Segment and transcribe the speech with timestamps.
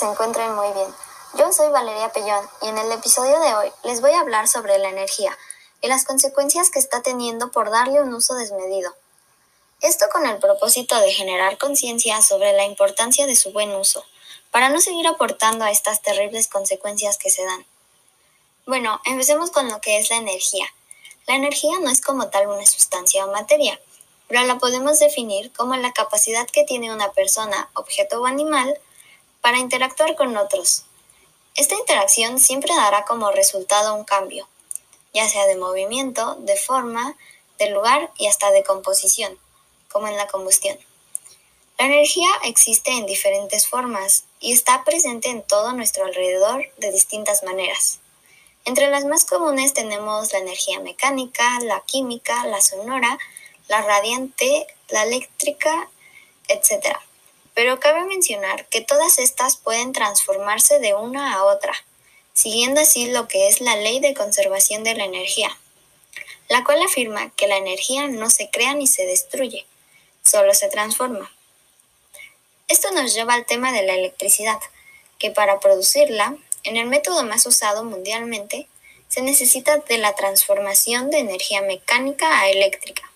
[0.00, 0.88] se encuentren muy bien.
[1.34, 4.78] Yo soy Valeria Pellón y en el episodio de hoy les voy a hablar sobre
[4.78, 5.36] la energía
[5.82, 8.94] y las consecuencias que está teniendo por darle un uso desmedido.
[9.82, 14.02] Esto con el propósito de generar conciencia sobre la importancia de su buen uso,
[14.50, 17.66] para no seguir aportando a estas terribles consecuencias que se dan.
[18.64, 20.64] Bueno, empecemos con lo que es la energía.
[21.26, 23.78] La energía no es como tal una sustancia o materia,
[24.28, 28.80] pero la podemos definir como la capacidad que tiene una persona, objeto o animal
[29.40, 30.84] para interactuar con otros.
[31.56, 34.48] Esta interacción siempre dará como resultado un cambio,
[35.12, 37.16] ya sea de movimiento, de forma,
[37.58, 39.36] de lugar y hasta de composición,
[39.90, 40.78] como en la combustión.
[41.78, 47.42] La energía existe en diferentes formas y está presente en todo nuestro alrededor de distintas
[47.42, 47.98] maneras.
[48.66, 53.18] Entre las más comunes tenemos la energía mecánica, la química, la sonora,
[53.68, 55.88] la radiante, la eléctrica,
[56.48, 56.96] etc
[57.54, 61.74] pero cabe mencionar que todas estas pueden transformarse de una a otra,
[62.32, 65.56] siguiendo así lo que es la ley de conservación de la energía,
[66.48, 69.66] la cual afirma que la energía no se crea ni se destruye,
[70.24, 71.32] solo se transforma.
[72.68, 74.58] Esto nos lleva al tema de la electricidad,
[75.18, 78.68] que para producirla, en el método más usado mundialmente,
[79.08, 83.09] se necesita de la transformación de energía mecánica a eléctrica.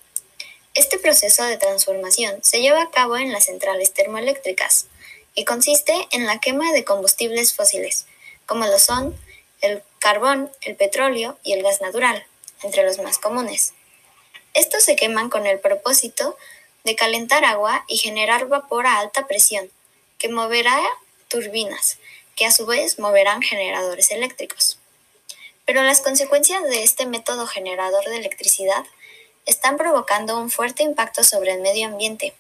[0.75, 4.87] Este proceso de transformación se lleva a cabo en las centrales termoeléctricas
[5.37, 8.07] y consiste en la quema de combustibles fósiles,
[8.45, 9.17] como lo son
[9.61, 12.27] el carbón, el petróleo y el gas natural,
[12.65, 13.73] entre los más comunes.
[14.53, 16.37] Estos se queman con el propósito
[16.83, 19.71] de calentar agua y generar vapor a alta presión,
[20.19, 20.77] que moverá
[21.29, 21.99] turbinas,
[22.35, 24.79] que a su vez moverán generadores eléctricos.
[25.67, 28.85] Pero las consecuencias de este método generador de electricidad
[29.47, 32.35] están provocando un fuerte impacto sobre el medio ambiente,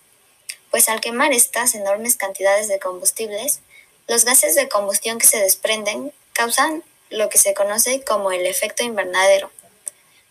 [0.71, 3.61] pues al quemar estas enormes cantidades de combustibles,
[4.07, 8.83] los gases de combustión que se desprenden causan lo que se conoce como el efecto
[8.83, 9.51] invernadero,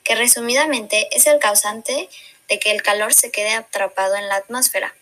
[0.04, 2.10] que resumidamente es el causante
[2.50, 4.94] de que el calor se quede atrapado en la atmósfera.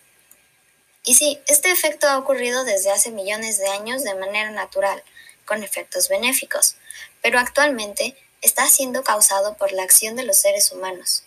[1.04, 5.02] Y sí, este efecto ha ocurrido desde hace millones de años de manera natural,
[5.44, 6.76] con efectos benéficos,
[7.20, 11.24] pero actualmente está siendo causado por la acción de los seres humanos,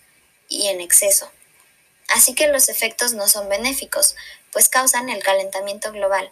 [0.49, 1.31] y en exceso.
[2.09, 4.15] Así que los efectos no son benéficos,
[4.51, 6.29] pues causan el calentamiento global,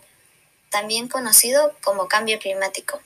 [0.70, 3.02] también conocido como cambio climático.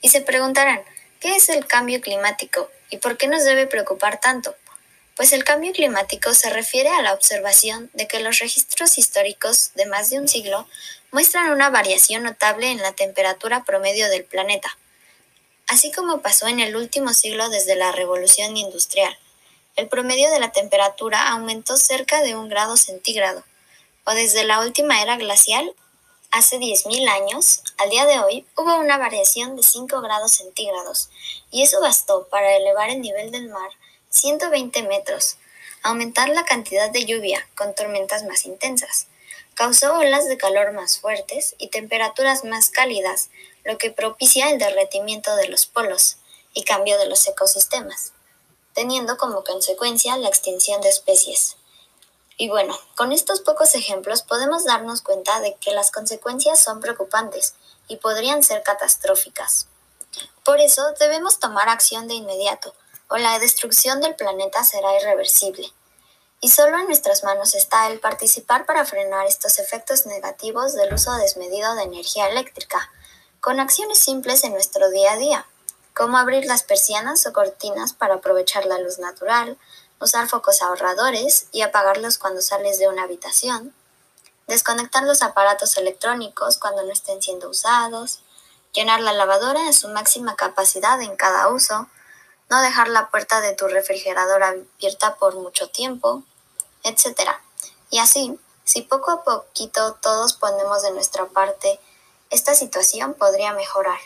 [0.00, 0.82] Y se preguntarán,
[1.20, 4.54] ¿qué es el cambio climático y por qué nos debe preocupar tanto?
[5.16, 9.86] Pues el cambio climático se refiere a la observación de que los registros históricos de
[9.86, 10.68] más de un siglo
[11.10, 14.78] muestran una variación notable en la temperatura promedio del planeta,
[15.66, 19.18] así como pasó en el último siglo desde la revolución industrial
[19.76, 23.44] el promedio de la temperatura aumentó cerca de un grado centígrado,
[24.04, 25.70] o desde la última era glacial,
[26.30, 31.10] hace 10.000 años, al día de hoy, hubo una variación de 5 grados centígrados,
[31.50, 33.70] y eso bastó para elevar el nivel del mar
[34.08, 35.36] 120 metros,
[35.82, 39.08] aumentar la cantidad de lluvia con tormentas más intensas,
[39.54, 43.28] causó olas de calor más fuertes y temperaturas más cálidas,
[43.62, 46.16] lo que propicia el derretimiento de los polos
[46.54, 48.12] y cambio de los ecosistemas
[48.76, 51.56] teniendo como consecuencia la extinción de especies.
[52.36, 57.54] Y bueno, con estos pocos ejemplos podemos darnos cuenta de que las consecuencias son preocupantes
[57.88, 59.68] y podrían ser catastróficas.
[60.44, 62.74] Por eso debemos tomar acción de inmediato,
[63.08, 65.72] o la destrucción del planeta será irreversible.
[66.42, 71.14] Y solo en nuestras manos está el participar para frenar estos efectos negativos del uso
[71.14, 72.92] desmedido de energía eléctrica,
[73.40, 75.46] con acciones simples en nuestro día a día
[75.96, 79.56] como abrir las persianas o cortinas para aprovechar la luz natural,
[79.98, 83.74] usar focos ahorradores y apagarlos cuando sales de una habitación,
[84.46, 88.20] desconectar los aparatos electrónicos cuando no estén siendo usados,
[88.74, 91.88] llenar la lavadora a su máxima capacidad en cada uso,
[92.50, 96.22] no dejar la puerta de tu refrigerador abierta por mucho tiempo,
[96.82, 97.30] etc.
[97.88, 101.80] Y así, si poco a poquito todos ponemos de nuestra parte,
[102.28, 103.98] esta situación podría mejorar.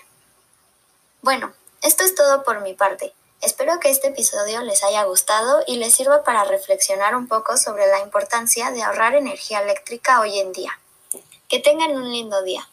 [1.22, 3.14] Bueno, esto es todo por mi parte.
[3.40, 7.86] Espero que este episodio les haya gustado y les sirva para reflexionar un poco sobre
[7.86, 10.78] la importancia de ahorrar energía eléctrica hoy en día.
[11.48, 12.68] Que tengan un lindo día.